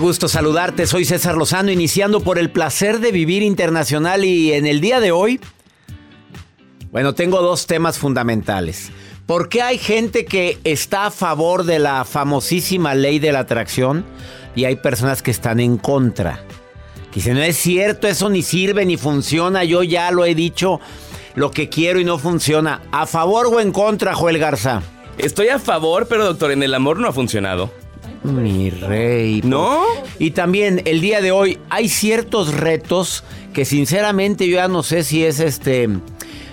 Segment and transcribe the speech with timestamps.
[0.00, 4.80] Gusto saludarte, soy César Lozano, iniciando por el placer de vivir internacional y en el
[4.80, 5.40] día de hoy,
[6.90, 8.90] bueno, tengo dos temas fundamentales.
[9.26, 14.04] ¿Por qué hay gente que está a favor de la famosísima ley de la atracción
[14.56, 16.40] y hay personas que están en contra?
[17.10, 20.80] Que dicen, no es cierto, eso ni sirve ni funciona, yo ya lo he dicho,
[21.34, 22.82] lo que quiero y no funciona.
[22.90, 24.82] ¿A favor o en contra, Joel Garza?
[25.18, 27.79] Estoy a favor, pero doctor, en el amor no ha funcionado.
[28.22, 29.40] Mi rey.
[29.44, 29.82] ¿No?
[30.18, 35.02] Y también el día de hoy hay ciertos retos que sinceramente yo ya no sé
[35.04, 35.88] si es este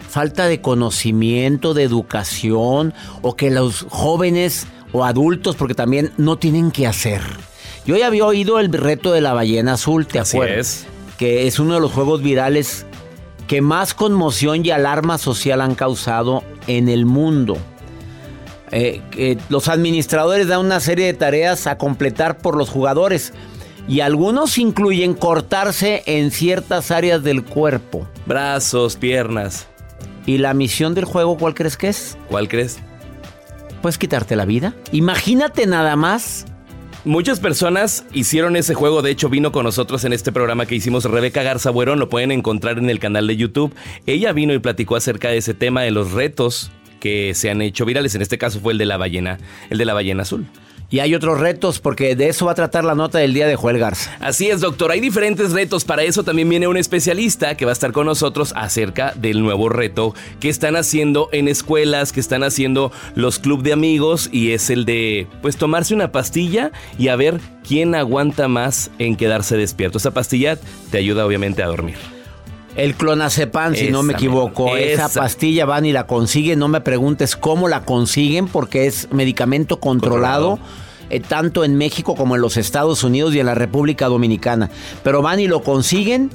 [0.10, 6.72] falta de conocimiento, de educación o que los jóvenes o adultos porque también no tienen
[6.72, 7.22] que hacer.
[7.86, 10.58] Yo ya había oído el reto de la ballena azul, ¿te Así acuerdas?
[10.58, 10.88] es.
[11.18, 12.86] Que es uno de los juegos virales
[13.48, 17.58] que más conmoción y alarma social han causado en el mundo.
[18.72, 23.34] Eh, los administradores dan una serie de tareas a completar por los jugadores
[23.88, 28.08] y algunos incluyen cortarse en ciertas áreas del cuerpo.
[28.26, 29.68] Brazos, piernas.
[30.26, 32.18] ¿Y la misión del juego cuál crees que es?
[32.28, 32.80] ¿Cuál crees?
[33.82, 34.74] Pues quitarte la vida.
[34.92, 36.46] Imagínate nada más.
[37.06, 41.06] Muchas personas hicieron ese juego, de hecho vino con nosotros en este programa que hicimos
[41.06, 43.74] Rebeca Garza Buerón, lo pueden encontrar en el canal de YouTube.
[44.06, 46.70] Ella vino y platicó acerca de ese tema de los retos
[47.00, 49.38] que se han hecho virales, en este caso fue el de la ballena,
[49.70, 50.48] el de la ballena azul.
[50.90, 53.58] Y hay otros retos porque de eso va a tratar la nota del día de
[53.58, 54.16] Joel Garza.
[54.22, 54.92] Así es, doctor.
[54.92, 55.84] Hay diferentes retos.
[55.84, 59.68] Para eso también viene un especialista que va a estar con nosotros acerca del nuevo
[59.68, 64.70] reto que están haciendo en escuelas, que están haciendo los club de amigos y es
[64.70, 69.98] el de pues tomarse una pastilla y a ver quién aguanta más en quedarse despierto.
[69.98, 70.58] Esa pastilla
[70.90, 72.17] te ayuda obviamente a dormir.
[72.78, 74.78] El clonazepam, si no me equivoco.
[74.78, 75.10] Esa.
[75.10, 76.60] pastilla van y la consiguen.
[76.60, 80.60] No me preguntes cómo la consiguen porque es medicamento controlado.
[81.10, 84.70] eh, tanto en México como en los Estados Unidos y en la República Dominicana.
[85.04, 86.30] Pero van y lo consiguen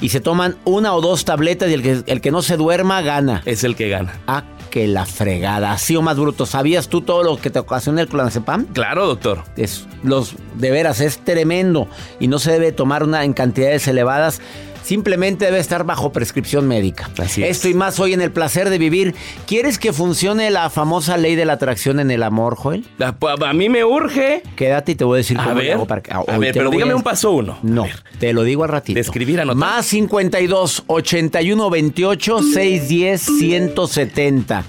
[0.00, 3.02] y se toman una o dos tabletas y el que, el que no se duerma
[3.02, 3.42] gana.
[3.44, 4.20] Es el que gana.
[4.26, 5.72] Ah, que la fregada.
[5.72, 6.46] Así o más bruto.
[6.46, 8.66] ¿Sabías tú todo lo que te ocasiona el clonazepam?
[8.66, 9.42] Claro, doctor.
[9.56, 11.88] Es, los, de veras, es tremendo
[12.20, 14.40] y no se debe tomar una en cantidades elevadas.
[14.88, 17.10] Simplemente debe estar bajo prescripción médica.
[17.18, 17.50] Así es.
[17.50, 19.14] Esto y más hoy en el placer de vivir.
[19.46, 22.86] ¿Quieres que funcione la famosa ley de la atracción en el amor, Joel?
[22.98, 23.14] A,
[23.46, 24.42] a mí me urge.
[24.56, 26.10] Quédate y te voy a decir A cómo ver, hago para que.
[26.10, 27.58] a hoy ver, pero dígame a- un paso uno.
[27.62, 27.88] No, A
[28.18, 28.94] te lo digo al ratito.
[28.94, 29.56] De escribir, anotar.
[29.58, 34.64] Más 52 81 28 610 170.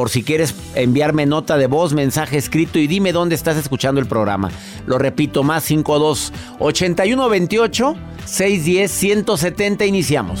[0.00, 4.06] Por si quieres enviarme nota de voz, mensaje escrito y dime dónde estás escuchando el
[4.06, 4.50] programa.
[4.86, 9.84] Lo repito, más 52 81 28 610 170.
[9.84, 10.40] Iniciamos.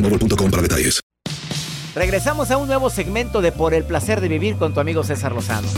[0.00, 1.00] boostmobile.com para detalles.
[1.94, 5.32] Regresamos a un nuevo segmento de Por el placer de vivir con tu amigo César
[5.32, 5.68] Lozano.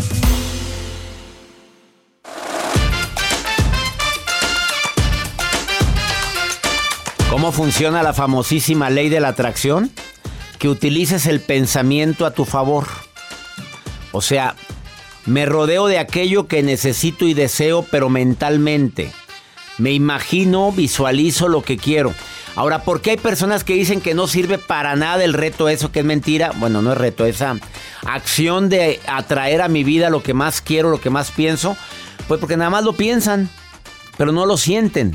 [7.31, 9.93] ¿Cómo funciona la famosísima ley de la atracción?
[10.59, 12.87] Que utilices el pensamiento a tu favor.
[14.11, 14.56] O sea,
[15.25, 19.12] me rodeo de aquello que necesito y deseo, pero mentalmente.
[19.76, 22.12] Me imagino, visualizo lo que quiero.
[22.58, 25.93] Ahora, ¿por qué hay personas que dicen que no sirve para nada el reto eso,
[25.93, 26.50] que es mentira?
[26.56, 27.55] Bueno, no es reto, esa
[28.05, 31.76] acción de atraer a mi vida lo que más quiero, lo que más pienso.
[32.26, 33.49] Pues porque nada más lo piensan,
[34.16, 35.14] pero no lo sienten.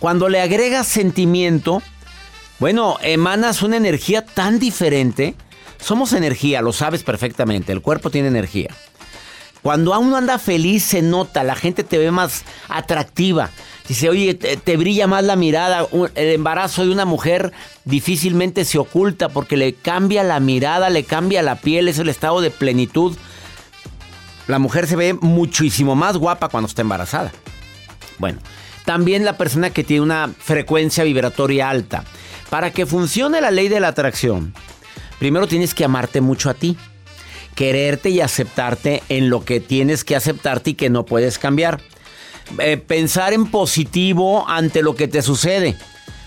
[0.00, 1.80] Cuando le agregas sentimiento,
[2.58, 5.36] bueno, emanas una energía tan diferente.
[5.78, 8.74] Somos energía, lo sabes perfectamente, el cuerpo tiene energía.
[9.64, 13.48] Cuando uno anda feliz se nota, la gente te ve más atractiva.
[13.88, 15.88] Dice, oye, te, te, brilla más la mirada.
[16.16, 17.50] El embarazo de una mujer
[17.86, 22.42] difícilmente se oculta porque le cambia la mirada, le cambia la piel, es el estado
[22.42, 23.16] de plenitud.
[24.48, 27.32] La mujer se ve muchísimo más guapa cuando está embarazada.
[28.18, 28.40] Bueno,
[28.84, 32.04] también la persona que tiene una frecuencia vibratoria alta.
[32.50, 34.52] Para que funcione la ley de la atracción,
[35.18, 36.76] primero tienes que amarte mucho a ti.
[37.54, 41.80] Quererte y aceptarte en lo que tienes que aceptarte y que no puedes cambiar
[42.58, 45.76] eh, pensar en positivo ante lo que te sucede.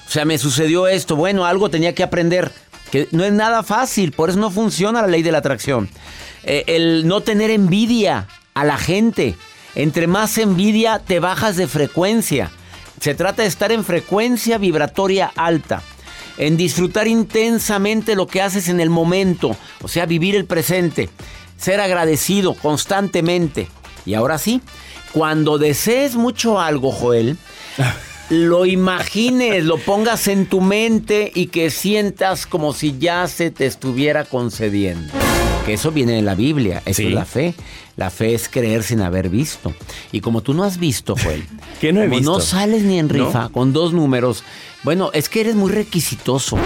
[0.07, 2.51] O sea, me sucedió esto, bueno, algo tenía que aprender.
[2.91, 5.89] Que no es nada fácil, por eso no funciona la ley de la atracción.
[6.43, 9.35] Eh, el no tener envidia a la gente.
[9.75, 12.49] Entre más envidia, te bajas de frecuencia.
[12.99, 15.83] Se trata de estar en frecuencia vibratoria alta.
[16.37, 19.55] En disfrutar intensamente lo que haces en el momento.
[19.81, 21.09] O sea, vivir el presente.
[21.57, 23.67] Ser agradecido constantemente.
[24.05, 24.61] Y ahora sí,
[25.11, 27.37] cuando desees mucho algo, Joel,
[28.29, 33.65] lo imagines, lo pongas en tu mente y que sientas como si ya se te
[33.65, 35.13] estuviera concediendo.
[35.65, 37.07] Que eso viene de la Biblia, eso Sí.
[37.07, 37.53] es la fe.
[37.97, 39.73] La fe es creer sin haber visto.
[40.11, 41.43] Y como tú no has visto, Joel,
[41.79, 42.31] ¿Qué no he como visto?
[42.33, 43.13] no sales ni en ¿No?
[43.13, 44.43] rifa con dos números,
[44.83, 46.57] bueno, es que eres muy requisitoso.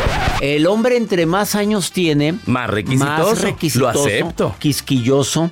[0.41, 3.09] El hombre entre más años tiene, Más requisitoso.
[3.31, 4.55] más requisitoso, Lo acepto.
[4.59, 5.49] quisquilloso.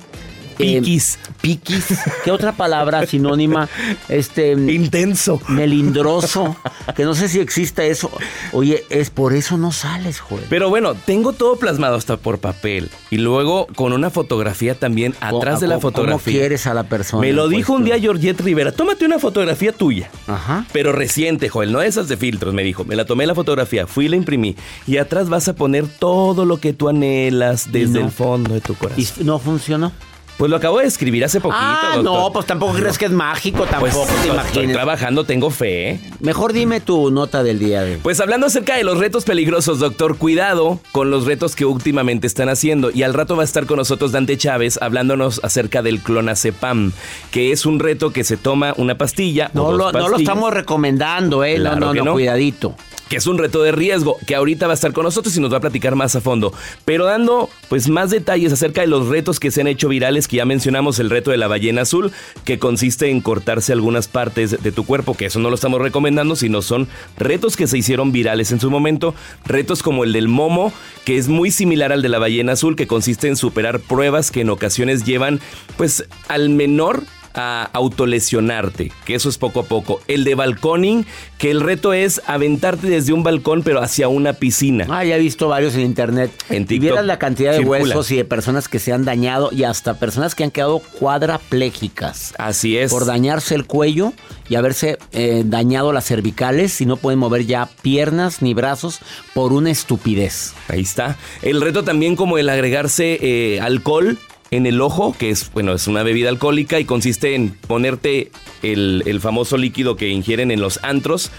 [0.62, 1.18] Eh, Piquis.
[1.40, 1.86] piquis.
[2.24, 3.68] ¿Qué otra palabra sinónima?
[4.08, 4.52] Este.
[4.52, 5.40] Intenso.
[5.48, 6.56] Melindroso.
[6.96, 8.10] Que no sé si exista eso.
[8.52, 10.44] Oye, es por eso no sales, Joel.
[10.48, 12.90] Pero bueno, tengo todo plasmado hasta por papel.
[13.10, 16.32] Y luego con una fotografía también atrás de la ¿Cómo- fotografía.
[16.32, 17.20] ¿Cómo quieres a la persona?
[17.22, 18.72] Me lo dijo un Pues, día Georgette Rivera.
[18.72, 20.10] Tómate una fotografía tuya.
[20.26, 20.66] Ajá.
[20.72, 22.84] Pero reciente, Joel, no esas de filtros, me dijo.
[22.84, 24.56] Me la tomé la fotografía, fui y la imprimí.
[24.86, 28.06] Y atrás vas a poner todo lo que tú anhelas desde no.
[28.06, 29.04] el fondo de tu corazón.
[29.20, 29.92] ¿Y no funcionó?
[30.40, 31.60] Pues lo acabo de escribir hace poquito.
[31.60, 32.02] ah, doctor.
[32.18, 35.90] no, pues tampoco crees que es mágico, Pues tampoco te estoy trabajando, tengo fe.
[35.90, 36.00] ¿eh?
[36.20, 40.16] Mejor dime tu nota del día de Pues hablando acerca de los retos peligrosos, doctor,
[40.16, 42.90] cuidado con los retos que últimamente están haciendo.
[42.90, 46.92] Y al rato va a estar con nosotros Dante Chávez hablándonos acerca del clonazepam,
[47.30, 49.50] que es un reto que se toma una pastilla.
[49.52, 51.56] o No dos lo, no lo pastillas, estamos recomendando, ¿eh?
[51.56, 52.12] Claro no, no, no, no.
[52.14, 52.74] cuidadito.
[53.10, 55.52] Que es un reto de riesgo, que ahorita va a estar con nosotros y nos
[55.52, 56.54] va a platicar más a fondo.
[56.86, 60.36] Pero dando pues más detalles acerca de los retos que se han hecho virales, que
[60.36, 62.12] ya mencionamos el reto de la ballena azul,
[62.44, 66.36] que consiste en cortarse algunas partes de tu cuerpo, que eso no lo estamos recomendando,
[66.36, 66.88] sino son
[67.18, 69.14] retos que se hicieron virales en su momento.
[69.44, 70.72] Retos como el del momo,
[71.04, 74.42] que es muy similar al de la ballena azul, que consiste en superar pruebas que
[74.42, 75.40] en ocasiones llevan
[75.76, 77.02] pues al menor
[77.34, 80.00] a autolesionarte, que eso es poco a poco.
[80.08, 81.06] El de balconing,
[81.38, 84.86] que el reto es aventarte desde un balcón pero hacia una piscina.
[84.88, 86.30] Ah, ya he visto varios en internet.
[86.48, 87.80] En y TikTok vieras la cantidad de circula.
[87.80, 92.34] huesos y de personas que se han dañado y hasta personas que han quedado cuadraplégicas.
[92.38, 92.90] Así es.
[92.90, 94.12] Por dañarse el cuello
[94.48, 99.00] y haberse eh, dañado las cervicales y no pueden mover ya piernas ni brazos
[99.34, 100.54] por una estupidez.
[100.68, 101.16] Ahí está.
[101.42, 104.18] El reto también como el agregarse eh, alcohol
[104.50, 108.30] en el ojo, que es, bueno, es una bebida alcohólica y consiste en ponerte
[108.62, 111.30] el, el famoso líquido que ingieren en los antros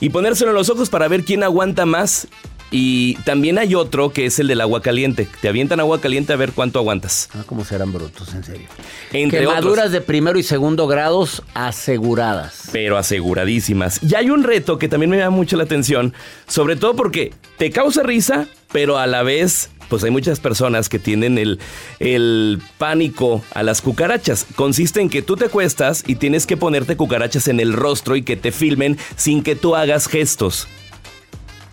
[0.00, 2.28] y ponérselo en los ojos para ver quién aguanta más.
[2.70, 5.28] Y también hay otro que es el del agua caliente.
[5.40, 7.28] Te avientan agua caliente a ver cuánto aguantas.
[7.32, 8.66] Ah, cómo serán brutos, en serio.
[9.12, 9.92] Entre Quemaduras otros.
[9.92, 12.70] de primero y segundo grados aseguradas.
[12.72, 14.00] pero aseguradísimas.
[14.02, 16.14] Y hay un reto que también me da mucho la atención,
[16.48, 20.98] sobre todo porque te causa risa, pero a la vez, pues hay muchas personas que
[20.98, 21.60] tienen el,
[21.98, 24.46] el pánico a las cucarachas.
[24.56, 28.22] Consiste en que tú te acuestas y tienes que ponerte cucarachas en el rostro y
[28.22, 30.68] que te filmen sin que tú hagas gestos.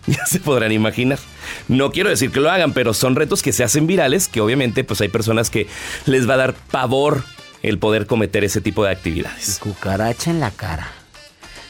[0.06, 1.20] Ya se podrán imaginar.
[1.68, 4.82] No quiero decir que lo hagan, pero son retos que se hacen virales, que obviamente
[4.82, 5.68] pues hay personas que
[6.06, 7.22] les va a dar pavor
[7.62, 9.58] el poder cometer ese tipo de actividades.
[9.60, 10.90] Cucaracha en la cara.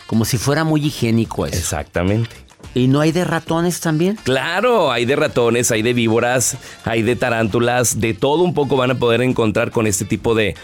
[0.07, 1.57] Como si fuera muy higiénico eso.
[1.57, 2.35] Exactamente.
[2.75, 4.19] ¿Y no hay de ratones también?
[4.25, 8.93] Claro, hay de ratones, hay de víboras, hay de tarántulas, de todo un poco van
[8.93, 10.55] a poder encontrar con este tipo de,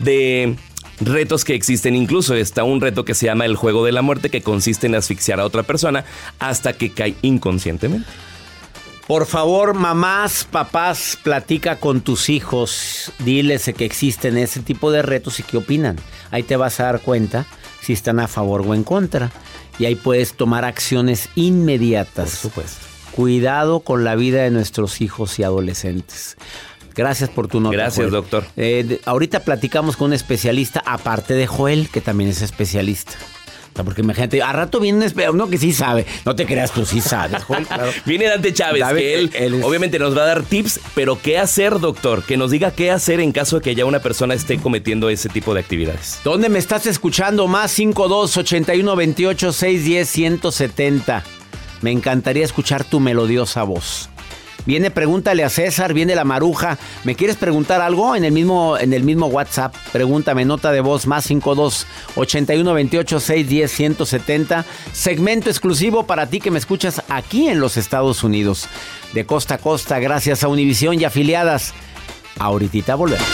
[0.00, 0.56] de
[1.00, 1.94] retos que existen.
[1.94, 4.96] Incluso está un reto que se llama el juego de la muerte, que consiste en
[4.96, 6.04] asfixiar a otra persona
[6.40, 8.08] hasta que cae inconscientemente.
[9.06, 15.40] Por favor, mamás, papás, platica con tus hijos, diles que existen ese tipo de retos
[15.40, 15.96] y qué opinan.
[16.30, 17.44] Ahí te vas a dar cuenta
[17.82, 19.30] si están a favor o en contra.
[19.78, 22.30] Y ahí puedes tomar acciones inmediatas.
[22.30, 22.86] Por supuesto.
[23.12, 26.36] Cuidado con la vida de nuestros hijos y adolescentes.
[26.94, 27.76] Gracias por tu nota.
[27.76, 28.10] Gracias, Joel.
[28.10, 28.44] doctor.
[28.56, 33.12] Eh, ahorita platicamos con un especialista, aparte de Joel, que también es especialista.
[33.74, 36.04] Porque imagínate, a rato viene uno que sí sabe.
[36.24, 37.66] No te creas, tú sí sabes, Joel.
[37.66, 37.90] Claro.
[38.04, 41.38] Viene Dante Chávez, que él, él es- obviamente nos va a dar tips, pero ¿qué
[41.38, 42.22] hacer, doctor?
[42.24, 45.28] Que nos diga qué hacer en caso de que ya una persona esté cometiendo ese
[45.30, 46.20] tipo de actividades.
[46.22, 47.48] ¿Dónde me estás escuchando?
[47.48, 51.24] Más 52 81 28 610 170.
[51.80, 54.08] Me encantaría escuchar tu melodiosa voz.
[54.64, 56.78] Viene, pregúntale a César, viene la maruja.
[57.04, 58.14] ¿Me quieres preguntar algo?
[58.14, 59.74] En el mismo, en el mismo WhatsApp.
[59.92, 64.64] Pregúntame, nota de voz, más 52 81 28 610 170.
[64.92, 68.68] Segmento exclusivo para ti que me escuchas aquí en los Estados Unidos.
[69.14, 71.74] De costa a costa, gracias a Univisión y afiliadas.
[72.38, 73.26] Ahorita volvemos.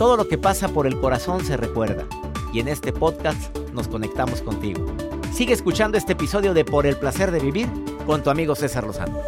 [0.00, 2.06] Todo lo que pasa por el corazón se recuerda.
[2.54, 4.86] Y en este podcast nos conectamos contigo.
[5.32, 7.68] Sigue escuchando este episodio de Por el placer de vivir
[8.06, 9.18] con tu amigo César Lozano.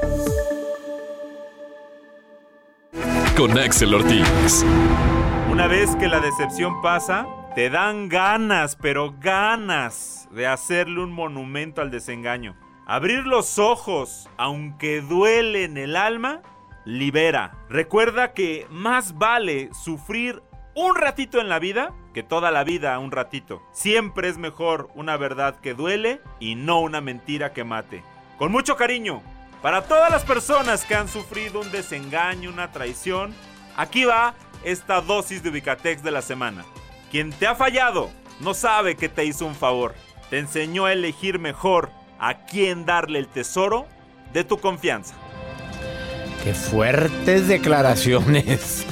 [3.37, 4.65] Con Axel Ortiz.
[5.51, 11.81] Una vez que la decepción pasa, te dan ganas, pero ganas de hacerle un monumento
[11.81, 12.57] al desengaño.
[12.87, 16.43] Abrir los ojos, aunque duele en el alma,
[16.85, 17.53] libera.
[17.69, 20.43] Recuerda que más vale sufrir
[20.75, 23.63] un ratito en la vida que toda la vida un ratito.
[23.73, 28.03] Siempre es mejor una verdad que duele y no una mentira que mate.
[28.39, 29.23] Con mucho cariño,
[29.61, 33.35] para todas las personas que han sufrido un desengaño, una traición,
[33.77, 36.65] aquí va esta dosis de Ubicatex de la semana.
[37.11, 38.11] Quien te ha fallado
[38.41, 39.95] no sabe que te hizo un favor.
[40.31, 43.87] Te enseñó a elegir mejor a quién darle el tesoro
[44.33, 45.15] de tu confianza.
[46.43, 48.87] Qué fuertes declaraciones.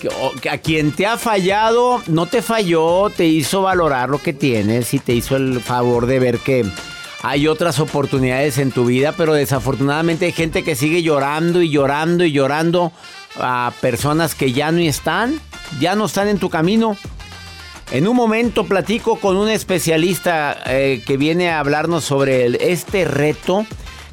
[0.00, 4.18] Que- o- que A quien te ha fallado, no te falló, te hizo valorar lo
[4.18, 6.64] que tienes y te hizo el favor de ver que
[7.22, 12.24] hay otras oportunidades en tu vida, pero desafortunadamente hay gente que sigue llorando y llorando
[12.24, 12.92] y llorando
[13.38, 15.38] a personas que ya no están,
[15.80, 16.96] ya no están en tu camino.
[17.92, 23.66] En un momento platico con un especialista eh, que viene a hablarnos sobre este reto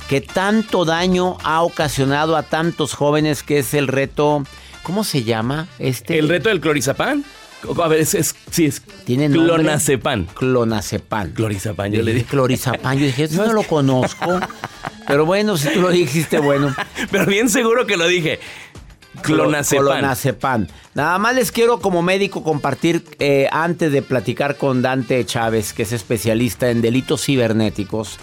[0.09, 4.43] que tanto daño ha ocasionado a tantos jóvenes, que es el reto,
[4.87, 5.67] ¿cómo se llama?
[5.79, 7.25] Este El reto del clorizapán.
[7.83, 10.27] A ver, es, es- sí, es tiene clonazepam.
[10.27, 11.31] Clonazepam.
[11.33, 12.25] Clorizapán, yo le dije.
[12.25, 12.97] Clorizapam.
[12.97, 14.39] Yo dije, eso no lo conozco.
[15.05, 16.73] Pero bueno, si tú lo dijiste, bueno.
[17.11, 18.39] Pero bien seguro que lo dije.
[19.23, 19.85] Clonazepam.
[19.85, 20.67] Clonazepam.
[20.93, 25.83] Nada más les quiero como médico compartir, eh, antes de platicar con Dante Chávez, que
[25.83, 28.17] es especialista en delitos cibernéticos,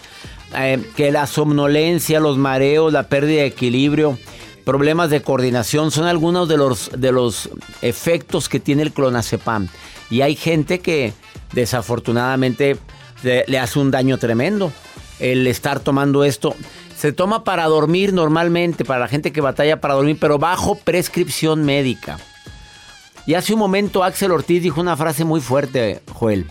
[0.57, 4.19] eh, que la somnolencia, los mareos, la pérdida de equilibrio,
[4.65, 7.51] problemas de coordinación son algunos de los, de los
[7.83, 9.69] efectos que tiene el clonazepam.
[10.11, 11.13] Y hay gente que
[11.53, 12.77] desafortunadamente
[13.23, 14.73] le, le hace un daño tremendo
[15.21, 16.55] el estar tomando esto.
[16.97, 21.65] Se toma para dormir normalmente, para la gente que batalla para dormir, pero bajo prescripción
[21.65, 22.19] médica.
[23.27, 26.47] Y hace un momento Axel Ortiz dijo una frase muy fuerte, Joel.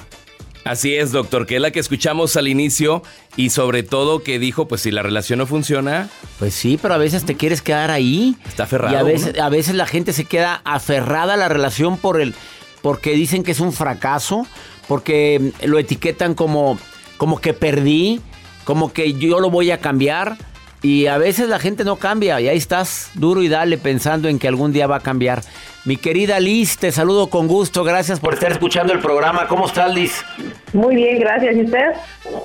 [0.66, 3.04] Así es, doctor, que es la que escuchamos al inicio
[3.36, 6.10] y sobre todo que dijo, pues si la relación no funciona...
[6.40, 8.38] Pues sí, pero a veces te quieres quedar ahí.
[8.46, 8.94] Está aferrado.
[8.94, 12.34] Y a veces, a veces la gente se queda aferrada a la relación por el,
[12.82, 14.48] porque dicen que es un fracaso,
[14.88, 16.78] porque lo etiquetan como,
[17.18, 18.22] como que perdí,
[18.64, 20.38] como que yo lo voy a cambiar.
[20.84, 24.38] Y a veces la gente no cambia y ahí estás duro y dale pensando en
[24.38, 25.42] que algún día va a cambiar.
[25.86, 27.86] Mi querida Liz, te saludo con gusto.
[27.86, 29.48] Gracias por estar escuchando el programa.
[29.48, 30.26] ¿Cómo estás, Liz?
[30.74, 31.56] Muy bien, gracias.
[31.56, 31.86] ¿Y usted?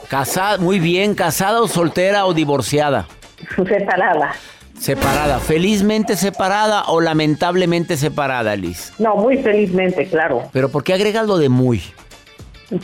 [0.08, 1.16] Casada, muy bien.
[1.16, 3.08] ¿Casada o soltera o divorciada?
[3.56, 4.32] Separada.
[4.78, 5.40] Separada.
[5.40, 8.92] ¿Felizmente separada o lamentablemente separada, Liz?
[9.00, 10.44] No, muy felizmente, claro.
[10.52, 11.82] ¿Pero por qué agregas lo de muy?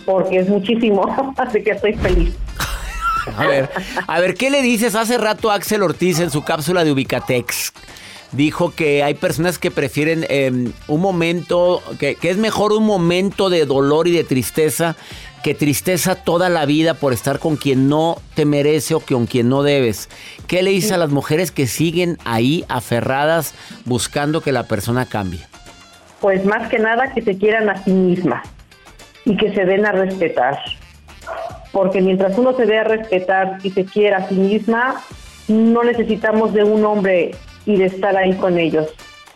[0.04, 1.04] Porque es muchísimo,
[1.36, 2.34] así que estoy feliz.
[3.36, 3.70] A ver,
[4.06, 4.94] a ver, ¿qué le dices?
[4.94, 7.72] Hace rato Axel Ortiz en su cápsula de Ubicatex
[8.32, 13.48] dijo que hay personas que prefieren em, un momento, que, que es mejor un momento
[13.48, 14.96] de dolor y de tristeza
[15.44, 19.50] que tristeza toda la vida por estar con quien no te merece o con quien
[19.50, 20.08] no debes.
[20.46, 23.54] ¿Qué le dices a las mujeres que siguen ahí aferradas
[23.84, 25.40] buscando que la persona cambie?
[26.22, 28.48] Pues más que nada que se quieran a sí mismas
[29.26, 30.58] y que se den a respetar.
[31.72, 35.02] Porque mientras uno se dé a respetar y se quiera a sí misma,
[35.48, 37.34] no necesitamos de un hombre
[37.66, 38.88] y de estar ahí con ellos.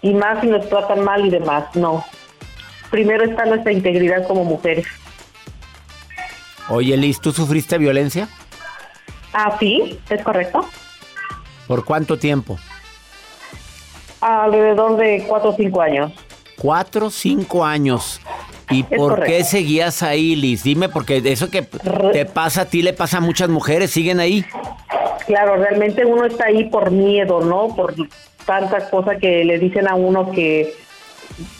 [0.03, 2.05] Y más si nos tratan mal y demás, no.
[2.91, 4.87] Primero está nuestra integridad como mujeres.
[6.71, 8.29] Oye, Liz, ¿tú sufriste violencia?
[9.33, 10.69] Ah, sí, es correcto.
[11.67, 12.59] ¿Por cuánto tiempo?
[14.21, 16.13] Alrededor de cuatro o cinco años.
[16.59, 18.21] Cuatro, cinco años.
[18.71, 20.63] ¿Y Es por qué seguías ahí, Liz?
[20.63, 24.45] Dime, porque eso que te pasa a ti le pasa a muchas mujeres, siguen ahí.
[25.27, 27.75] Claro, realmente uno está ahí por miedo, ¿no?
[27.75, 27.95] Por
[28.45, 30.75] tanta cosa que le dicen a uno que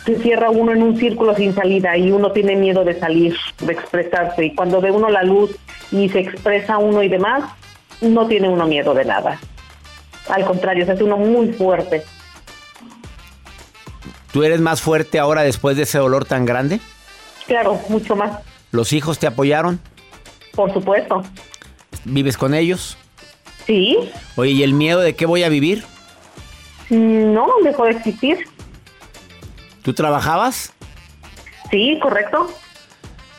[0.05, 3.73] se cierra uno en un círculo sin salida y uno tiene miedo de salir, de
[3.73, 4.47] expresarse.
[4.47, 5.57] Y cuando ve uno la luz
[5.93, 7.45] y se expresa uno y demás,
[8.01, 9.39] no tiene uno miedo de nada.
[10.29, 12.03] Al contrario, se hace uno muy fuerte.
[14.33, 16.81] ¿Tú eres más fuerte ahora después de ese dolor tan grande?
[17.49, 18.39] Claro, mucho más,
[18.71, 19.81] ¿Los hijos te apoyaron?
[20.55, 21.23] por supuesto.
[22.05, 22.97] ¿Vives con ellos?
[23.67, 25.85] Sí, Oye, ¿y el miedo de qué voy a vivir?
[26.91, 28.47] no, dejó de existir.
[29.83, 30.73] ¿Tú trabajabas?
[31.71, 32.49] Sí, correcto.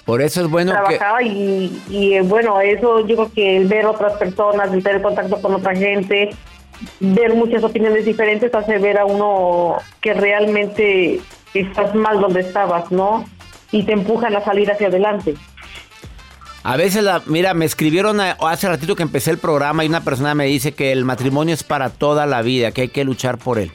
[0.05, 0.95] Por eso es bueno que...
[0.97, 5.01] trabajaba y, y, eh, bueno, eso yo creo que el ver otras personas, el tener
[5.01, 6.29] contacto con otra gente,
[6.99, 11.21] ver muchas opiniones diferentes hace ver a uno que realmente
[11.53, 13.25] estás mal donde estabas, ¿no?
[13.71, 15.35] Y te empujan a salir hacia adelante.
[16.63, 20.01] A veces, la, mira, me escribieron a- hace ratito que empecé el programa y una
[20.01, 23.37] persona me dice que el matrimonio es para toda la vida, que hay que luchar
[23.37, 23.71] por él.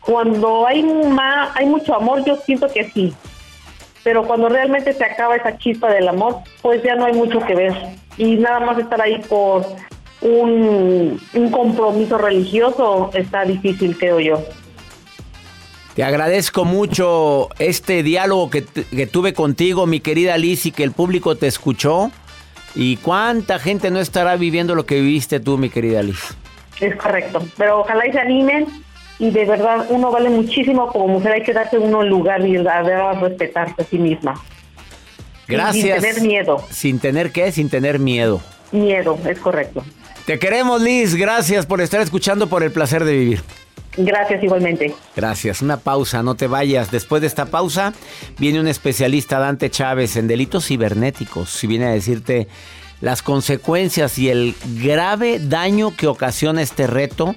[0.00, 3.12] Cuando hay, ma- hay mucho amor, yo siento que sí.
[4.02, 7.54] Pero cuando realmente se acaba esa chispa del amor, pues ya no hay mucho que
[7.54, 7.74] ver.
[8.16, 9.64] Y nada más estar ahí por
[10.22, 14.42] un, un compromiso religioso está difícil, creo yo.
[16.00, 18.62] Te agradezco mucho este diálogo que,
[19.06, 22.10] tuve contigo, mi querida Liz, y que el público te escuchó.
[22.74, 26.34] ¿Y cuánta gente no estará viviendo lo que viviste tú, mi querida Liz?
[26.80, 27.46] Es correcto.
[27.58, 28.66] Pero ojalá y se animen.
[29.18, 31.32] Y de verdad, uno vale muchísimo como mujer.
[31.32, 34.42] Hay que darse uno lugar y a respetarse a sí misma.
[35.48, 36.02] Gracias.
[36.02, 36.64] Sin tener miedo.
[36.70, 38.40] Sin tener qué, sin tener miedo.
[38.72, 39.84] Miedo, es correcto.
[40.24, 41.14] Te queremos, Liz.
[41.14, 43.42] Gracias por estar escuchando por el placer de vivir.
[44.04, 44.94] Gracias igualmente.
[45.16, 45.62] Gracias.
[45.62, 46.90] Una pausa, no te vayas.
[46.90, 47.92] Después de esta pausa
[48.38, 51.62] viene un especialista, Dante Chávez, en delitos cibernéticos.
[51.64, 52.48] Y viene a decirte
[53.00, 57.34] las consecuencias y el grave daño que ocasiona este reto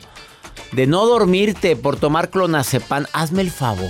[0.71, 3.05] de no dormirte por tomar clonazepam.
[3.13, 3.89] Hazme el favor.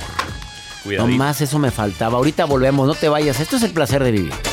[0.84, 1.08] Cuidadito.
[1.08, 2.18] Nomás eso me faltaba.
[2.18, 3.40] Ahorita volvemos, no te vayas.
[3.40, 4.53] Esto es el placer de vivir.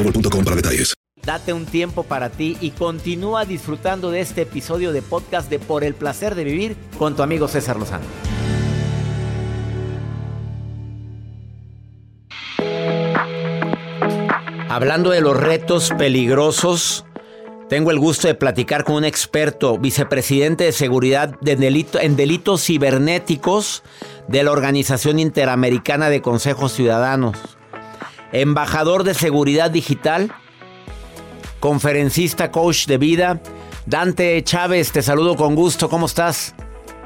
[0.03, 0.93] boostmobile.com para detalles.
[1.23, 5.83] Date un tiempo para ti y continúa disfrutando de este episodio de podcast de Por
[5.83, 8.05] el placer de vivir con tu amigo César Lozano.
[14.67, 17.05] Hablando de los retos peligrosos,
[17.69, 22.63] tengo el gusto de platicar con un experto, vicepresidente de seguridad de delito, en delitos
[22.65, 23.83] cibernéticos
[24.27, 27.37] de la Organización Interamericana de Consejos Ciudadanos
[28.31, 30.31] embajador de seguridad digital,
[31.59, 33.41] conferencista, coach de vida.
[33.85, 36.55] Dante Chávez, te saludo con gusto, ¿cómo estás?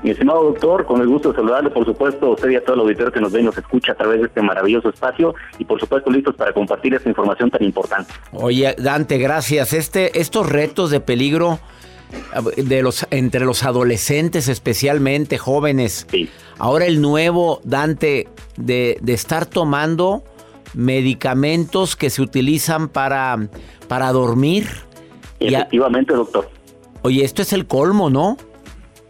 [0.03, 2.81] Mi estimado doctor, con el gusto de saludarle, por supuesto, usted y a todo el
[2.81, 5.79] auditorio que nos ve y nos escucha a través de este maravilloso espacio y por
[5.79, 8.13] supuesto listos para compartir esta información tan importante.
[8.31, 9.73] Oye, Dante, gracias.
[9.73, 11.59] Este, estos retos de peligro
[12.55, 16.05] de los entre los adolescentes, especialmente jóvenes.
[16.11, 16.29] Sí.
[16.59, 20.23] Ahora el nuevo Dante de, de estar tomando
[20.75, 23.49] medicamentos que se utilizan para,
[23.87, 24.67] para dormir.
[25.39, 26.49] Efectivamente, doctor.
[27.01, 28.37] Oye, esto es el colmo, ¿no?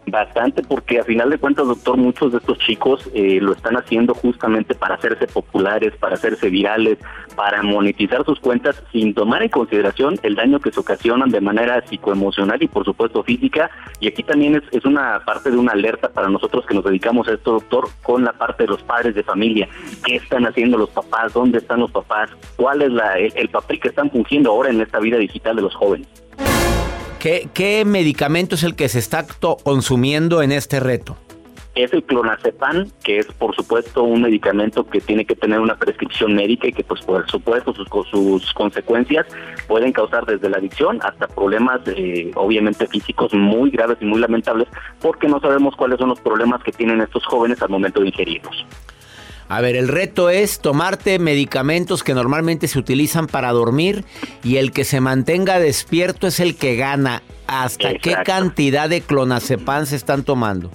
[0.08, 4.14] Bastante, porque a final de cuentas, doctor, muchos de estos chicos eh, lo están haciendo
[4.14, 6.98] justamente para hacerse populares, para hacerse virales,
[7.34, 11.84] para monetizar sus cuentas sin tomar en consideración el daño que se ocasionan de manera
[11.84, 13.68] psicoemocional y por supuesto física.
[13.98, 17.26] Y aquí también es, es una parte de una alerta para nosotros que nos dedicamos
[17.26, 19.68] a esto, doctor, con la parte de los padres de familia.
[20.04, 21.32] ¿Qué están haciendo los papás?
[21.32, 22.30] ¿Dónde están los papás?
[22.54, 25.74] ¿Cuál es la, el papel que están fungiendo ahora en esta vida digital de los
[25.74, 26.25] jóvenes?
[27.18, 29.26] ¿Qué, medicamento es el que se está
[29.64, 31.16] consumiendo en este reto?
[31.76, 36.34] es el clonazepam, que es por supuesto un medicamento que tiene que tener una prescripción
[36.34, 39.26] médica y que pues por supuesto sus, sus consecuencias
[39.68, 44.68] pueden causar desde la adicción hasta problemas eh, obviamente físicos muy graves y muy lamentables
[45.02, 48.64] porque no sabemos cuáles son los problemas que tienen estos jóvenes al momento de ingerirlos.
[49.48, 54.04] A ver, el reto es tomarte medicamentos que normalmente se utilizan para dormir
[54.42, 57.22] y el que se mantenga despierto es el que gana.
[57.46, 60.70] ¿Hasta qué cantidad de clonazepam se están tomando?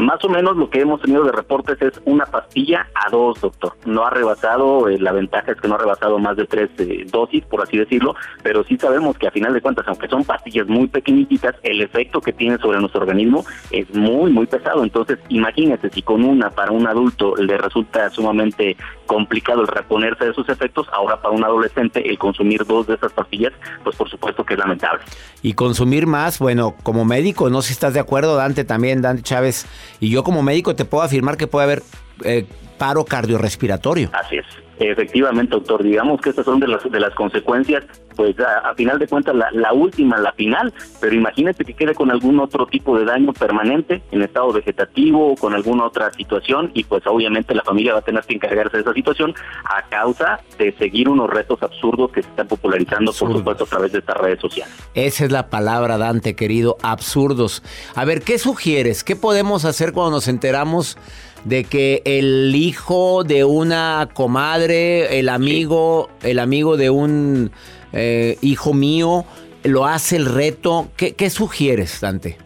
[0.00, 3.74] Más o menos lo que hemos tenido de reportes es una pastilla a dos, doctor.
[3.84, 7.04] No ha rebasado, eh, la ventaja es que no ha rebasado más de tres eh,
[7.10, 10.66] dosis, por así decirlo, pero sí sabemos que a final de cuentas, aunque son pastillas
[10.68, 14.82] muy pequeñitas, el efecto que tiene sobre nuestro organismo es muy, muy pesado.
[14.82, 20.34] Entonces, imagínese si con una para un adulto le resulta sumamente complicado el reponerse de
[20.34, 24.44] sus efectos, ahora para un adolescente el consumir dos de esas pastillas, pues por supuesto
[24.44, 25.02] que es lamentable.
[25.42, 29.22] Y consumir más, bueno, como médico, no sé si estás de acuerdo, Dante también, Dante
[29.22, 29.66] Chávez,
[30.00, 31.82] y yo como médico te puedo afirmar que puede haber
[32.24, 32.46] eh,
[32.78, 34.10] paro cardiorrespiratorio.
[34.12, 34.46] Así es.
[34.78, 37.84] Efectivamente, doctor, digamos que estas son de las, de las consecuencias,
[38.20, 42.38] pues a, final de cuentas la, última, la final, pero imagínate que quede con algún
[42.38, 47.02] otro tipo de daño permanente en estado vegetativo o con alguna otra situación y pues
[47.06, 49.32] obviamente la familia va a tener que encargarse de esa situación
[49.64, 53.92] a causa de seguir unos retos absurdos que se están popularizando, por supuesto, a través
[53.92, 54.74] de estas redes sociales.
[54.92, 57.62] Esa es la palabra, Dante, querido, absurdos.
[57.94, 59.02] A ver, ¿qué sugieres?
[59.02, 60.98] ¿Qué podemos hacer cuando nos enteramos?
[61.44, 67.50] de que el hijo de una comadre, el amigo, el amigo de un
[67.92, 69.24] eh, hijo mío,
[69.62, 70.88] lo hace el reto.
[70.96, 72.36] ¿Qué, qué sugieres, Dante?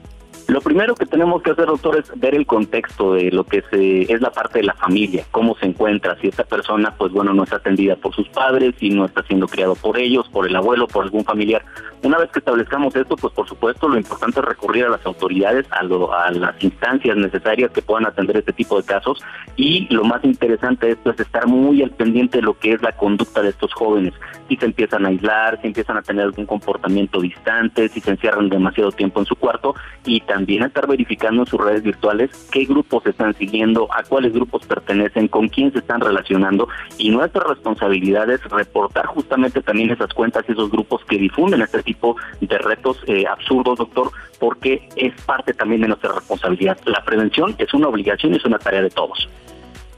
[0.46, 4.02] Lo primero que tenemos que hacer, doctor, es ver el contexto de lo que se,
[4.12, 7.44] es la parte de la familia, cómo se encuentra, si esta persona, pues bueno, no
[7.44, 10.86] está atendida por sus padres, si no está siendo criado por ellos, por el abuelo,
[10.86, 11.64] por algún familiar.
[12.02, 15.66] Una vez que establezcamos esto, pues por supuesto lo importante es recurrir a las autoridades,
[15.70, 19.24] a, a las instancias necesarias que puedan atender este tipo de casos.
[19.56, 22.82] Y lo más interesante de esto es estar muy al pendiente de lo que es
[22.82, 24.12] la conducta de estos jóvenes,
[24.48, 28.50] si se empiezan a aislar, si empiezan a tener algún comportamiento distante, si se encierran
[28.50, 33.06] demasiado tiempo en su cuarto y también estar verificando en sus redes virtuales qué grupos
[33.06, 38.42] están siguiendo, a cuáles grupos pertenecen, con quién se están relacionando y nuestra responsabilidad es
[38.44, 43.24] reportar justamente también esas cuentas y esos grupos que difunden este tipo de retos eh,
[43.26, 46.78] absurdos, doctor, porque es parte también de nuestra responsabilidad.
[46.84, 49.28] La prevención es una obligación y es una tarea de todos.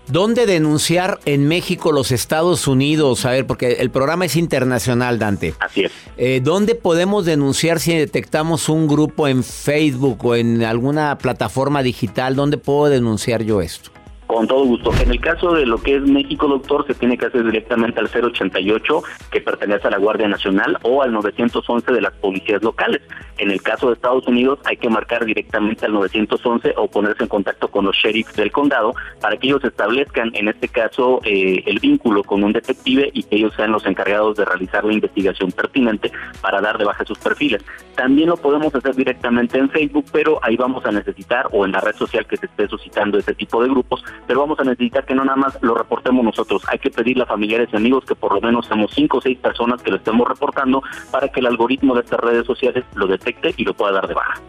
[0.09, 3.25] ¿Dónde denunciar en México, los Estados Unidos?
[3.27, 5.55] A ver, porque el programa es internacional, Dante.
[5.59, 5.93] Así es.
[6.17, 12.37] Eh, ¿Dónde podemos denunciar si detectamos un grupo en Facebook o en alguna plataforma digital?
[12.37, 13.91] ¿Dónde puedo denunciar yo esto?
[14.27, 14.91] Con todo gusto.
[15.01, 18.09] En el caso de lo que es México, doctor, se tiene que hacer directamente al
[18.09, 23.03] 088, que pertenece a la Guardia Nacional, o al 911 de las policías locales.
[23.39, 27.29] En el caso de Estados Unidos, hay que marcar directamente al 911 o ponerse en
[27.29, 31.79] contacto con los sheriffs del condado para que ellos establezcan, en este caso, eh, el
[31.79, 36.11] vínculo con un detective y que ellos sean los encargados de realizar la investigación pertinente
[36.41, 37.63] para dar de baja sus perfiles.
[37.95, 41.81] También lo podemos hacer directamente en Facebook, pero ahí vamos a necesitar, o en la
[41.81, 45.15] red social que se esté suscitando ese tipo de grupos, pero vamos a necesitar que
[45.15, 48.35] no nada más lo reportemos nosotros, hay que pedirle a familiares y amigos que por
[48.35, 51.95] lo menos seamos cinco o seis personas que lo estemos reportando para que el algoritmo
[51.95, 54.41] de estas redes sociales lo detecte y lo pueda dar de baja.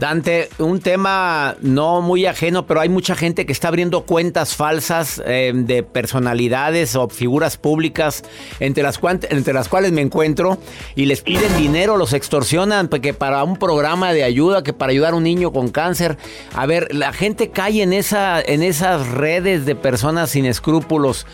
[0.00, 5.22] Dante, un tema no muy ajeno, pero hay mucha gente que está abriendo cuentas falsas
[5.26, 8.22] eh, de personalidades o figuras públicas
[8.60, 10.56] entre las, entre las cuales me encuentro
[10.96, 15.12] y les piden dinero, los extorsionan que para un programa de ayuda, que para ayudar
[15.12, 16.16] a un niño con cáncer.
[16.54, 21.26] A ver, la gente cae en, esa, en esas redes de personas sin escrúpulos.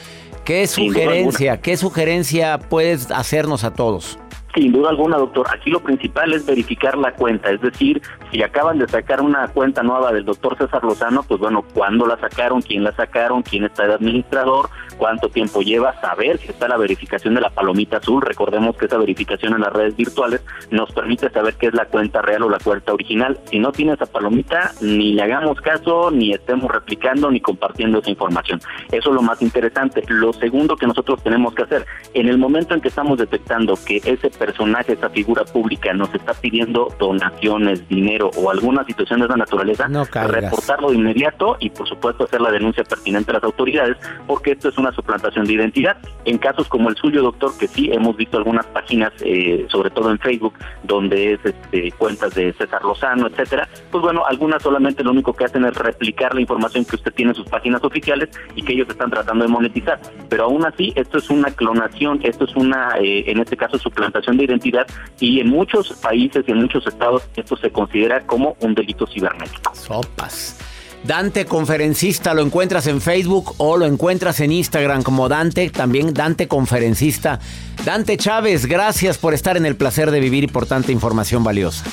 [0.45, 4.19] ¿Qué sugerencia, qué sugerencia puedes hacernos a todos?
[4.57, 5.47] Sin duda alguna, doctor.
[5.53, 8.01] Aquí lo principal es verificar la cuenta, es decir,
[8.33, 12.19] si acaban de sacar una cuenta nueva del doctor César Lozano, pues bueno, cuándo la
[12.19, 16.79] sacaron, quién la sacaron, quién está de administrador, cuánto tiempo lleva, saber si está la
[16.79, 18.23] verificación de la palomita azul.
[18.23, 22.23] Recordemos que esa verificación en las redes virtuales nos permite saber qué es la cuenta
[22.23, 23.39] real o la cuenta original.
[23.51, 28.09] Si no tiene esa palomita, ni le hagamos caso, ni estemos replicando, ni compartiendo esa
[28.09, 28.61] información.
[28.91, 30.03] Eso es lo más interesante.
[30.09, 33.99] Lo segundo que nosotros tenemos que hacer, en el momento en que estamos detectando que
[33.99, 39.37] ese personaje, esa figura pública nos está pidiendo donaciones, dinero o alguna situación de esa
[39.37, 44.53] naturaleza, reportarlo de inmediato y por supuesto hacer la denuncia pertinente a las autoridades, porque
[44.53, 45.97] esto es una suplantación de identidad.
[46.25, 50.11] En casos como el suyo, doctor, que sí hemos visto algunas páginas, eh, sobre todo
[50.11, 50.55] en Facebook,
[50.85, 55.45] donde es este, cuentas de César Lozano, etcétera, pues bueno, algunas solamente lo único que
[55.45, 58.89] hacen es replicar la información que usted tiene en sus páginas oficiales y que ellos
[58.89, 60.01] están tratando de monetizar.
[60.29, 64.36] Pero aún así, esto es una clonación, esto es una, eh, en este caso, suplantación
[64.37, 64.87] de identidad
[65.21, 69.75] y en muchos países y en muchos estados esto se considera como un delito cibernético.
[69.75, 70.59] Sopas.
[71.07, 76.49] Dante Conferencista, lo encuentras en Facebook o lo encuentras en Instagram como Dante, también Dante
[76.49, 77.39] Conferencista.
[77.85, 81.85] Dante Chávez, gracias por estar en el placer de vivir y por tanta información valiosa.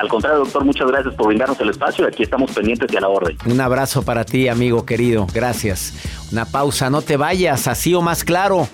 [0.00, 2.06] Al contrario, doctor, muchas gracias por brindarnos el espacio.
[2.06, 3.36] Aquí estamos pendientes y a la orden.
[3.44, 5.26] Un abrazo para ti, amigo querido.
[5.34, 5.92] Gracias.
[6.32, 8.66] Una pausa, no te vayas, así o más claro.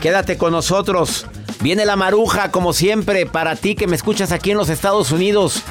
[0.00, 1.26] Quédate con nosotros.
[1.60, 5.62] Viene la maruja, como siempre, para ti que me escuchas aquí en los Estados Unidos.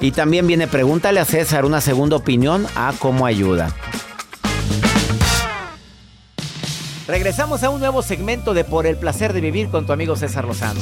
[0.00, 3.74] Y también viene Pregúntale a César una segunda opinión a cómo ayuda.
[7.06, 10.44] Regresamos a un nuevo segmento de Por el placer de vivir con tu amigo César
[10.44, 10.80] Lozano.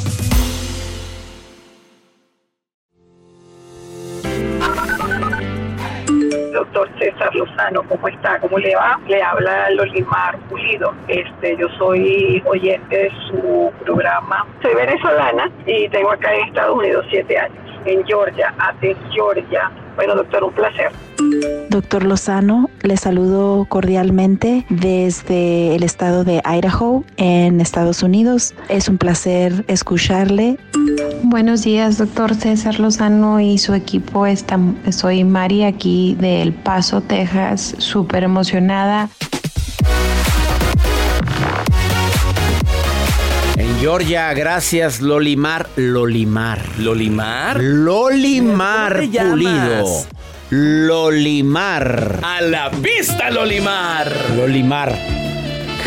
[6.58, 8.38] Doctor César Lozano, ¿cómo está?
[8.40, 8.98] ¿Cómo le va?
[9.06, 10.92] Le habla Lolimar Pulido.
[11.06, 14.46] Este, yo soy oyente de su programa.
[14.62, 19.70] Soy venezolana y tengo acá en Estados Unidos siete años, en Georgia, Athens, Georgia.
[19.96, 20.90] Bueno, doctor, un placer.
[21.70, 28.54] Doctor Lozano, le saludo cordialmente desde el estado de Idaho, en Estados Unidos.
[28.68, 30.59] Es un placer escucharle.
[31.22, 34.24] Buenos días, doctor César Lozano y su equipo.
[34.90, 39.11] soy Mari aquí de El Paso, Texas, súper emocionada.
[43.57, 45.68] En Georgia, gracias Lolimar.
[45.76, 46.61] Lolimar.
[46.78, 47.61] ¿Lolimar?
[47.61, 50.17] Lolimar Pulido.
[50.50, 52.20] Lolimar.
[52.22, 54.11] A la vista, Lolimar.
[54.34, 54.96] Lolimar.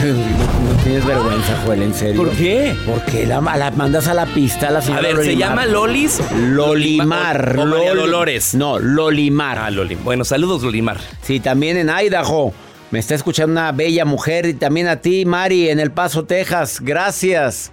[0.04, 2.24] No, tienes vergüenza, Joel, en serio.
[2.24, 2.76] ¿Por qué?
[2.86, 6.22] Porque la, la mandas a la pista la señora A ver, ¿se llama Lolis?
[6.36, 7.58] Lolimar.
[7.58, 8.54] O, Dolores.
[8.54, 9.58] No, Lolimar.
[9.58, 10.04] Ah, Lolimar.
[10.04, 10.98] Bueno, saludos, Lolimar.
[11.24, 12.54] Sí, también en Idaho.
[12.92, 16.82] Me está escuchando una bella mujer y también a ti, Mari, en El Paso, Texas.
[16.82, 17.72] Gracias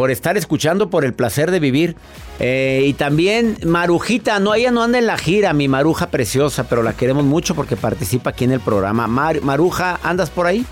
[0.00, 1.94] por estar escuchando, por el placer de vivir.
[2.38, 6.82] Eh, y también Marujita, no, ella no anda en la gira, mi Maruja preciosa, pero
[6.82, 9.06] la queremos mucho porque participa aquí en el programa.
[9.06, 10.64] Maruja, ¿andas por ahí?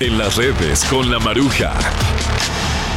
[0.00, 1.74] En las redes con la Maruja.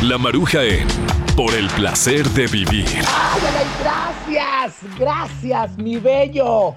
[0.04, 0.88] La Maruja en
[1.36, 2.86] Por el placer de vivir.
[3.82, 6.76] gracias, gracias, mi bello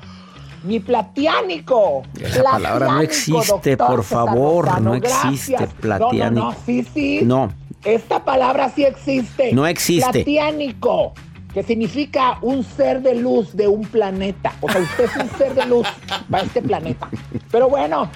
[0.65, 2.03] mi platiánico.
[2.19, 6.47] Esa palabra no existe, por favor, no existe, platiánico.
[6.47, 7.21] No, no, sí, sí.
[7.23, 7.53] No.
[7.85, 9.53] Esta palabra sí existe.
[9.53, 10.11] No existe.
[10.11, 11.13] Platiánico,
[11.53, 14.53] que significa un ser de luz de un planeta.
[14.61, 15.87] O sea, usted es un ser de luz
[16.31, 17.09] para este planeta.
[17.51, 18.11] Pero bueno,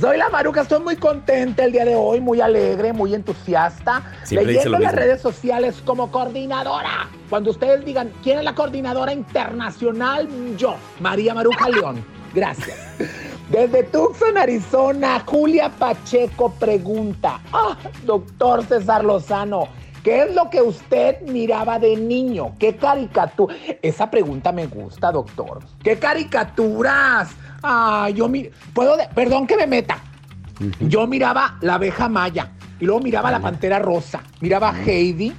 [0.00, 4.02] soy la Maruca, estoy muy contenta el día de hoy, muy alegre, muy entusiasta.
[4.30, 7.08] leyendo las redes sociales como coordinadora.
[7.28, 10.28] Cuando ustedes digan, ¿quién es la coordinadora internacional?
[10.56, 12.04] Yo, María Maruja León.
[12.34, 12.78] Gracias.
[13.50, 19.68] Desde Tucson, Arizona, Julia Pacheco pregunta, ah, doctor César Lozano,
[20.02, 22.54] ¿qué es lo que usted miraba de niño?
[22.58, 23.54] ¿Qué caricatura?
[23.82, 25.60] Esa pregunta me gusta, doctor.
[25.82, 27.30] ¿Qué caricaturas?
[27.62, 28.48] Ah, yo mi...
[28.72, 28.96] ¿Puedo?
[28.96, 29.98] de- Perdón que me meta.
[30.80, 35.32] Yo miraba la abeja maya y luego miraba la pantera rosa, miraba Heidi,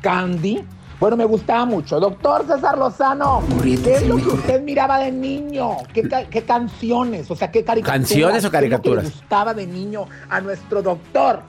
[0.00, 0.64] Candy.
[1.00, 2.00] Bueno, me gustaba mucho.
[2.00, 5.76] Doctor César Lozano, ¿qué es lo que usted miraba de niño?
[5.94, 7.30] ¿Qué, ca- qué canciones?
[7.30, 7.98] O sea, ¿qué caricaturas?
[8.08, 9.04] ¿Canciones o ¿Qué es lo que caricaturas?
[9.04, 11.42] le gustaba de niño a nuestro doctor,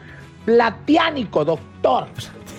[0.46, 2.08] platiánico doctor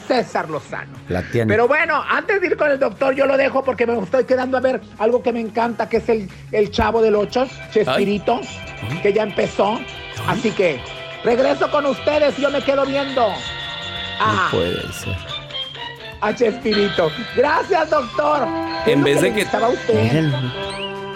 [0.08, 0.90] César Lozano.
[1.06, 1.48] Platiánico.
[1.52, 4.56] Pero bueno, antes de ir con el doctor, yo lo dejo porque me estoy quedando
[4.56, 8.40] a ver algo que me encanta, que es el, el chavo del ocho, Chespirito,
[9.02, 9.78] que ya empezó.
[10.26, 10.80] Así que
[11.22, 13.24] regreso con ustedes, yo me quedo viendo
[14.20, 15.16] a, Puede ser.
[16.20, 17.10] A Chespirito.
[17.36, 18.46] Gracias, doctor.
[18.84, 19.94] ¿Qué es En vez de que- gustaba a usted?
[20.02, 20.32] Miren,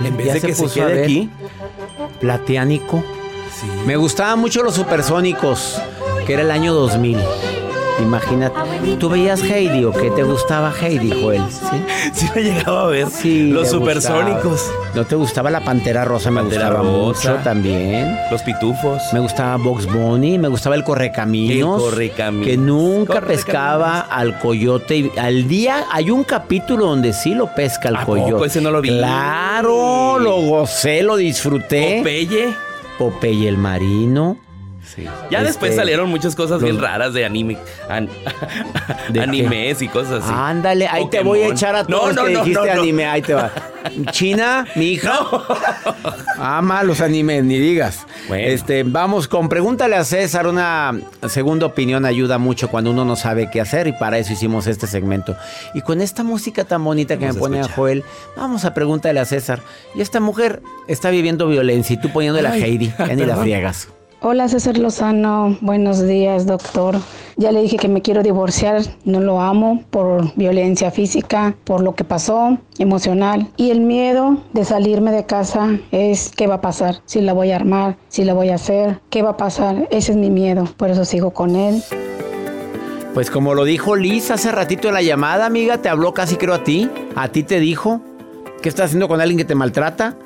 [0.05, 1.05] En vez de que se quede ver.
[1.05, 1.31] aquí.
[2.21, 3.03] Platiánico.
[3.87, 5.81] Me gustaban mucho los supersónicos,
[6.27, 7.19] que era el año 2000.
[8.03, 8.55] Imagínate.
[8.99, 11.43] ¿Tú veías Heidi o qué te gustaba Heidi, Joel?
[11.51, 11.77] Sí.
[12.13, 13.09] Sí me llegaba a ver.
[13.09, 14.45] Sí, Los supersónicos.
[14.45, 14.95] gustaba.
[14.95, 16.31] ¿No te gustaba la Pantera Rosa?
[16.31, 17.31] Me Pantera gustaba Rosa.
[17.33, 18.17] mucho también.
[18.31, 19.01] Los pitufos.
[19.13, 21.83] Me gustaba Box Bunny, me gustaba el Correcaminos.
[21.83, 22.47] El Correcaminos.
[22.47, 23.45] Que nunca Correcaminos.
[23.45, 25.13] pescaba al coyote.
[25.17, 28.33] Al día hay un capítulo donde sí lo pesca el ¿A coyote.
[28.33, 28.45] poco?
[28.45, 28.89] Ese no lo vi.
[28.89, 31.99] Claro, lo gocé, lo disfruté.
[31.99, 32.55] Popeye.
[32.99, 34.37] Popeye el marino.
[35.31, 37.57] Ya Este, después salieron muchas cosas bien raras de anime.
[37.89, 38.09] an-
[39.11, 40.33] ¿De animes y cosas así.
[40.35, 43.35] Ándale, ahí te voy a echar a todos no, que no, dijiste anime, ahí te
[43.35, 43.51] va.
[44.13, 45.19] China, mi hija.
[46.39, 48.07] Ama los animes, ni digas.
[48.31, 50.93] Este, vamos con pregúntale a César, una
[51.29, 54.87] segunda opinión ayuda mucho cuando uno no sabe qué hacer y para eso hicimos este
[54.87, 55.37] segmento.
[55.75, 57.69] Y con esta música tan bonita que me a pone a.
[57.69, 58.05] Joel,
[58.37, 59.61] vamos a pregúntale a César.
[59.95, 63.37] Y esta mujer está viviendo violencia y tú poniéndole a Ay, Heidi, ya ni la
[63.37, 63.89] friegas.
[64.27, 66.97] Hola César Lozano, buenos días doctor.
[67.37, 71.95] Ya le dije que me quiero divorciar, no lo amo por violencia física, por lo
[71.95, 73.49] que pasó, emocional.
[73.59, 77.51] Y el miedo de salirme de casa es qué va a pasar, si la voy
[77.51, 79.89] a armar, si la voy a hacer, qué va a pasar.
[79.91, 81.83] Ese es mi miedo, por eso sigo con él.
[83.13, 86.55] Pues como lo dijo Liz hace ratito en la llamada, amiga, te habló casi creo
[86.55, 86.89] a ti.
[87.15, 88.01] A ti te dijo.
[88.63, 90.17] ¿Qué estás haciendo con alguien que te maltrata?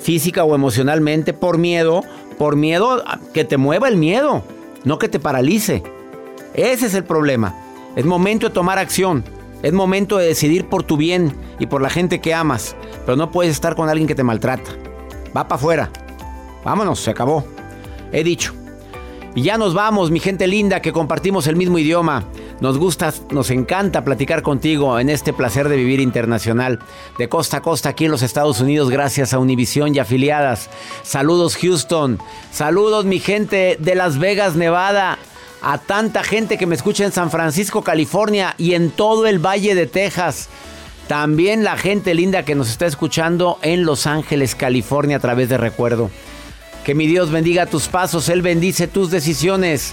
[0.00, 2.02] Física o emocionalmente, por miedo.
[2.40, 4.42] Por miedo que te mueva el miedo,
[4.84, 5.82] no que te paralice.
[6.54, 7.54] Ese es el problema.
[7.96, 9.22] Es momento de tomar acción.
[9.62, 12.76] Es momento de decidir por tu bien y por la gente que amas.
[13.04, 14.70] Pero no puedes estar con alguien que te maltrata.
[15.36, 15.90] Va para afuera.
[16.64, 17.44] Vámonos, se acabó.
[18.10, 18.54] He dicho.
[19.34, 22.24] Y ya nos vamos, mi gente linda, que compartimos el mismo idioma.
[22.60, 26.78] Nos gusta, nos encanta platicar contigo en este placer de vivir internacional.
[27.16, 30.68] De costa a costa aquí en los Estados Unidos, gracias a Univisión y afiliadas.
[31.02, 32.18] Saludos Houston.
[32.52, 35.18] Saludos mi gente de Las Vegas, Nevada.
[35.62, 39.74] A tanta gente que me escucha en San Francisco, California y en todo el Valle
[39.74, 40.48] de Texas.
[41.08, 45.56] También la gente linda que nos está escuchando en Los Ángeles, California a través de
[45.56, 46.10] Recuerdo.
[46.84, 49.92] Que mi Dios bendiga tus pasos, Él bendice tus decisiones.